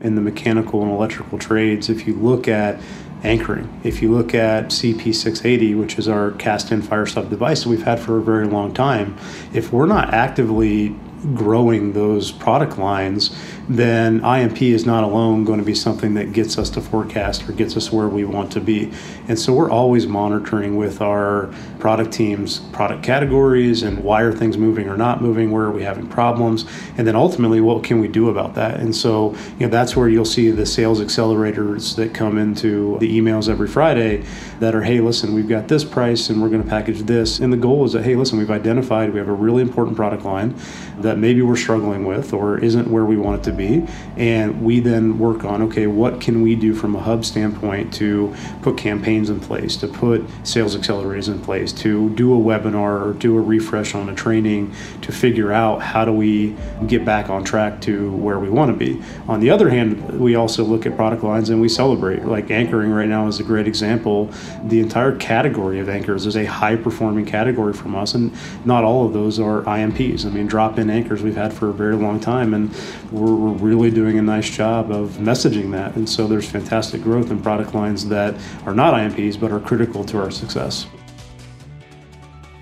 In 0.00 0.14
the 0.14 0.20
mechanical 0.20 0.82
and 0.82 0.92
electrical 0.92 1.38
trades, 1.38 1.88
if 1.88 2.06
you 2.06 2.14
look 2.14 2.46
at 2.46 2.80
anchoring, 3.24 3.80
if 3.84 4.00
you 4.00 4.12
look 4.12 4.34
at 4.34 4.66
CP680, 4.66 5.78
which 5.78 5.98
is 5.98 6.08
our 6.08 6.32
cast 6.32 6.70
in 6.70 6.82
fire 6.82 7.06
stop 7.06 7.28
device 7.28 7.64
that 7.64 7.68
we've 7.68 7.82
had 7.82 7.98
for 7.98 8.18
a 8.18 8.22
very 8.22 8.46
long 8.46 8.72
time, 8.72 9.16
if 9.52 9.72
we're 9.72 9.86
not 9.86 10.14
actively 10.14 10.94
growing 11.34 11.92
those 11.92 12.30
product 12.30 12.78
lines, 12.78 13.36
then 13.68 14.24
IMP 14.24 14.62
is 14.62 14.86
not 14.86 15.04
alone 15.04 15.44
going 15.44 15.58
to 15.58 15.64
be 15.64 15.74
something 15.74 16.14
that 16.14 16.32
gets 16.32 16.56
us 16.56 16.70
to 16.70 16.80
forecast 16.80 17.48
or 17.48 17.52
gets 17.52 17.76
us 17.76 17.92
where 17.92 18.08
we 18.08 18.24
want 18.24 18.50
to 18.52 18.60
be. 18.60 18.90
And 19.28 19.38
so 19.38 19.52
we're 19.52 19.70
always 19.70 20.06
monitoring 20.06 20.76
with 20.76 21.02
our 21.02 21.52
product 21.78 22.12
teams 22.12 22.60
product 22.72 23.02
categories 23.02 23.82
and 23.82 24.02
why 24.02 24.22
are 24.22 24.32
things 24.32 24.56
moving 24.56 24.88
or 24.88 24.96
not 24.96 25.20
moving, 25.20 25.50
where 25.50 25.64
are 25.64 25.70
we 25.70 25.82
having 25.82 26.06
problems, 26.06 26.64
and 26.96 27.06
then 27.06 27.14
ultimately 27.14 27.60
what 27.60 27.84
can 27.84 28.00
we 28.00 28.08
do 28.08 28.30
about 28.30 28.54
that. 28.54 28.80
And 28.80 28.96
so 28.96 29.34
you 29.58 29.66
know 29.66 29.68
that's 29.68 29.94
where 29.94 30.08
you'll 30.08 30.24
see 30.24 30.50
the 30.50 30.66
sales 30.66 31.00
accelerators 31.00 31.94
that 31.96 32.14
come 32.14 32.38
into 32.38 32.98
the 33.00 33.18
emails 33.18 33.48
every 33.48 33.68
Friday 33.68 34.24
that 34.60 34.74
are 34.74 34.82
hey 34.82 35.00
listen 35.00 35.34
we've 35.34 35.48
got 35.48 35.68
this 35.68 35.84
price 35.84 36.30
and 36.30 36.42
we're 36.42 36.48
going 36.48 36.62
to 36.62 36.68
package 36.68 37.00
this 37.02 37.38
and 37.38 37.52
the 37.52 37.56
goal 37.56 37.84
is 37.84 37.92
that 37.92 38.04
hey 38.04 38.16
listen 38.16 38.38
we've 38.38 38.50
identified 38.50 39.12
we 39.12 39.18
have 39.18 39.28
a 39.28 39.32
really 39.32 39.62
important 39.62 39.96
product 39.96 40.24
line 40.24 40.54
that 40.98 41.18
maybe 41.18 41.42
we're 41.42 41.56
struggling 41.56 42.04
with 42.04 42.32
or 42.32 42.58
isn't 42.58 42.88
where 42.90 43.04
we 43.04 43.16
want 43.16 43.40
it 43.40 43.44
to 43.44 43.56
be. 43.56 43.57
And 44.16 44.62
we 44.62 44.80
then 44.80 45.18
work 45.18 45.44
on 45.44 45.62
okay, 45.62 45.86
what 45.86 46.20
can 46.20 46.42
we 46.42 46.54
do 46.54 46.74
from 46.74 46.94
a 46.94 47.00
hub 47.00 47.24
standpoint 47.24 47.92
to 47.94 48.34
put 48.62 48.76
campaigns 48.76 49.30
in 49.30 49.40
place, 49.40 49.76
to 49.78 49.88
put 49.88 50.24
sales 50.44 50.76
accelerators 50.76 51.28
in 51.28 51.40
place, 51.40 51.72
to 51.74 52.10
do 52.10 52.34
a 52.34 52.38
webinar 52.38 53.06
or 53.06 53.12
do 53.12 53.36
a 53.36 53.40
refresh 53.40 53.94
on 53.94 54.08
a 54.08 54.14
training 54.14 54.72
to 55.02 55.12
figure 55.12 55.52
out 55.52 55.82
how 55.82 56.04
do 56.04 56.12
we 56.12 56.56
get 56.86 57.04
back 57.04 57.30
on 57.30 57.44
track 57.44 57.80
to 57.82 58.12
where 58.12 58.38
we 58.38 58.48
want 58.48 58.70
to 58.70 58.76
be. 58.76 59.02
On 59.26 59.40
the 59.40 59.50
other 59.50 59.68
hand, 59.68 60.20
we 60.20 60.34
also 60.34 60.64
look 60.64 60.86
at 60.86 60.96
product 60.96 61.22
lines 61.22 61.50
and 61.50 61.60
we 61.60 61.68
celebrate. 61.68 62.24
Like 62.24 62.50
anchoring 62.50 62.90
right 62.90 63.08
now 63.08 63.26
is 63.26 63.40
a 63.40 63.44
great 63.44 63.66
example. 63.66 64.30
The 64.64 64.80
entire 64.80 65.16
category 65.16 65.80
of 65.80 65.88
anchors 65.88 66.26
is 66.26 66.36
a 66.36 66.44
high 66.44 66.76
performing 66.76 67.24
category 67.24 67.72
from 67.72 67.94
us, 67.94 68.14
and 68.14 68.32
not 68.64 68.84
all 68.84 69.06
of 69.06 69.12
those 69.12 69.38
are 69.38 69.62
IMPs. 69.62 70.26
I 70.26 70.30
mean, 70.30 70.46
drop 70.46 70.78
in 70.78 70.90
anchors 70.90 71.22
we've 71.22 71.36
had 71.36 71.52
for 71.52 71.68
a 71.68 71.72
very 71.72 71.96
long 71.96 72.20
time, 72.20 72.54
and 72.54 72.74
we're, 73.10 73.34
we're 73.48 73.68
really 73.68 73.90
doing 73.90 74.18
a 74.18 74.22
nice 74.22 74.48
job 74.48 74.90
of 74.90 75.10
messaging 75.12 75.70
that. 75.72 75.96
And 75.96 76.08
so 76.08 76.26
there's 76.26 76.48
fantastic 76.48 77.02
growth 77.02 77.30
in 77.30 77.40
product 77.40 77.74
lines 77.74 78.08
that 78.08 78.34
are 78.66 78.74
not 78.74 78.94
IMPs 78.94 79.38
but 79.38 79.50
are 79.50 79.60
critical 79.60 80.04
to 80.04 80.18
our 80.18 80.30
success. 80.30 80.86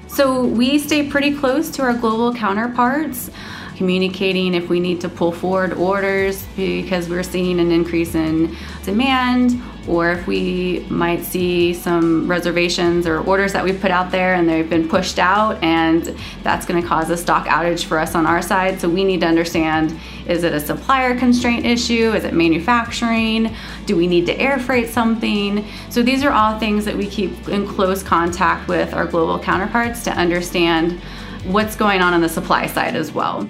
So 0.09 0.45
we 0.45 0.79
stay 0.79 1.09
pretty 1.09 1.37
close 1.37 1.71
to 1.71 1.83
our 1.83 1.93
global 1.93 2.33
counterparts 2.33 3.31
communicating 3.77 4.55
if 4.55 4.71
we 4.71 4.81
need 4.81 5.01
to 5.03 5.09
pull 5.09 5.31
forward 5.31 5.75
orders 5.75 6.45
because 6.57 7.09
we're 7.09 7.23
seeing 7.23 7.61
an 7.61 7.71
increase 7.71 8.15
in 8.15 8.57
demand 8.85 9.61
or 9.89 10.11
if 10.11 10.27
we 10.27 10.85
might 10.89 11.25
see 11.25 11.73
some 11.75 12.29
reservations 12.29 13.07
or 13.07 13.21
orders 13.21 13.53
that 13.53 13.63
we've 13.63 13.81
put 13.81 13.91
out 13.91 14.11
there 14.11 14.35
and 14.35 14.49
they've 14.49 14.69
been 14.69 14.89
pushed 14.89 15.19
out 15.19 15.63
and 15.63 16.17
that's 16.43 16.67
going 16.67 16.81
to 16.81 16.87
cause 16.87 17.11
a 17.11 17.17
stock 17.17 17.47
outage 17.47 17.85
for 17.85 17.99
us 17.99 18.15
on 18.15 18.27
our 18.27 18.43
side. 18.43 18.81
So 18.81 18.89
we 18.89 19.05
need 19.05 19.21
to 19.21 19.27
understand 19.27 19.99
is 20.27 20.43
it 20.43 20.53
a 20.53 20.61
supplier 20.61 21.17
constraint 21.17 21.65
issue? 21.65 22.13
Is 22.13 22.25
it 22.25 22.35
manufacturing? 22.35 23.55
Do 23.87 23.97
we 23.97 24.09
need 24.09 24.27
to 24.27 24.37
air 24.41 24.59
freight 24.59 24.89
something? 24.89 25.65
So 25.89 26.03
these 26.03 26.25
are 26.25 26.33
all 26.33 26.59
things 26.59 26.85
that 26.85 26.97
we 26.97 27.07
keep 27.07 27.49
in 27.49 27.67
close 27.67 28.03
contact 28.03 28.67
with 28.67 28.93
our 28.93 29.07
global 29.07 29.39
counterparts 29.39 30.03
to 30.05 30.11
understand 30.11 31.01
what's 31.45 31.77
going 31.77 32.03
on 32.03 32.13
on 32.13 32.21
the 32.21 32.29
supply 32.29 32.67
side 32.67 32.97
as 32.97 33.13
well 33.13 33.49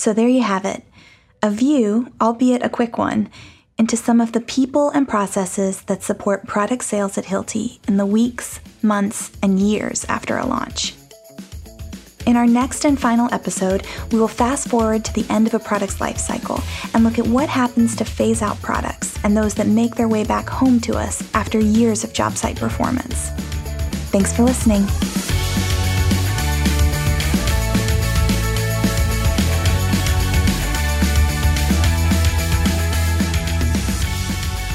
So 0.00 0.14
there 0.14 0.28
you 0.28 0.42
have 0.42 0.64
it 0.64 0.82
a 1.42 1.50
view, 1.50 2.10
albeit 2.22 2.62
a 2.62 2.70
quick 2.70 2.96
one, 2.96 3.28
into 3.76 3.98
some 3.98 4.18
of 4.18 4.32
the 4.32 4.40
people 4.40 4.88
and 4.88 5.06
processes 5.06 5.82
that 5.82 6.02
support 6.02 6.46
product 6.46 6.84
sales 6.84 7.18
at 7.18 7.26
Hilti 7.26 7.86
in 7.86 7.98
the 7.98 8.06
weeks, 8.06 8.60
months, 8.80 9.30
and 9.42 9.60
years 9.60 10.06
after 10.06 10.38
a 10.38 10.46
launch. 10.46 10.94
In 12.24 12.34
our 12.34 12.46
next 12.46 12.86
and 12.86 12.98
final 12.98 13.28
episode, 13.30 13.86
we 14.10 14.18
will 14.18 14.26
fast 14.26 14.68
forward 14.68 15.04
to 15.04 15.12
the 15.12 15.26
end 15.28 15.46
of 15.46 15.52
a 15.52 15.58
product's 15.58 16.00
life 16.00 16.16
cycle 16.16 16.62
and 16.94 17.04
look 17.04 17.18
at 17.18 17.26
what 17.26 17.50
happens 17.50 17.94
to 17.96 18.06
phase 18.06 18.40
out 18.40 18.58
products 18.62 19.22
and 19.22 19.36
those 19.36 19.54
that 19.56 19.66
make 19.66 19.96
their 19.96 20.08
way 20.08 20.24
back 20.24 20.48
home 20.48 20.80
to 20.80 20.94
us 20.94 21.22
after 21.34 21.58
years 21.58 22.04
of 22.04 22.14
job 22.14 22.38
site 22.38 22.56
performance. 22.56 23.28
Thanks 24.08 24.32
for 24.32 24.44
listening. 24.44 24.86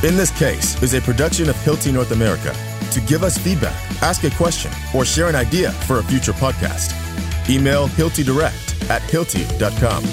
In 0.06 0.16
This 0.16 0.30
Case 0.38 0.80
is 0.84 0.94
a 0.94 1.02
production 1.02 1.50
of 1.50 1.56
Hilti 1.56 1.92
North 1.92 2.12
America. 2.12 2.56
To 2.92 3.02
give 3.02 3.24
us 3.24 3.40
feedback, 3.40 3.74
ask 4.04 4.24
a 4.24 4.30
question, 4.30 4.72
or 4.94 5.04
share 5.04 5.30
an 5.30 5.36
idea 5.36 5.72
for 5.72 5.98
a 5.98 6.04
future 6.04 6.32
podcast, 6.32 6.94
email 7.50 7.88
hiltidirect 7.88 8.88
at 8.88 9.02
hilti.com. 9.02 10.04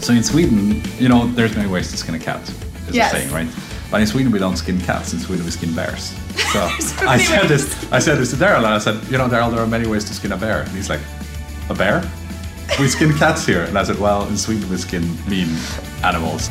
So 0.00 0.14
in 0.14 0.22
Sweden, 0.22 0.82
you 0.98 1.10
know, 1.10 1.26
there's 1.32 1.54
many 1.54 1.68
ways 1.68 1.90
to 1.90 1.98
skin 1.98 2.14
a 2.14 2.18
cat, 2.18 2.40
is 2.88 2.94
Yes. 2.94 3.12
the 3.12 3.18
saying, 3.18 3.30
right? 3.30 3.48
But 3.90 4.00
in 4.02 4.06
Sweden, 4.06 4.30
we 4.30 4.38
don't 4.38 4.56
skin 4.56 4.80
cats. 4.80 5.12
In 5.12 5.18
Sweden, 5.18 5.44
we 5.44 5.50
skin 5.50 5.74
bears. 5.74 6.14
So 6.48 6.66
so 6.78 7.06
I 7.06 7.18
said 7.18 7.42
ways. 7.42 7.48
this. 7.50 7.92
I 7.92 7.98
said 7.98 8.16
this 8.16 8.30
to 8.30 8.36
Daryl, 8.36 8.58
and 8.58 8.66
I 8.66 8.78
said, 8.78 9.04
you 9.10 9.18
know, 9.18 9.28
Daryl, 9.28 9.50
there 9.50 9.60
are 9.60 9.66
many 9.66 9.86
ways 9.86 10.04
to 10.04 10.14
skin 10.14 10.32
a 10.32 10.36
bear. 10.36 10.62
And 10.62 10.70
he's 10.70 10.88
like, 10.88 11.00
a 11.68 11.74
bear? 11.74 12.10
We 12.80 12.88
skin 12.88 13.12
cats 13.18 13.44
here. 13.44 13.64
And 13.64 13.76
I 13.78 13.82
said, 13.82 13.98
well, 13.98 14.26
in 14.28 14.38
Sweden, 14.38 14.66
we 14.70 14.78
skin 14.78 15.04
mean 15.28 15.48
animals. 16.02 16.48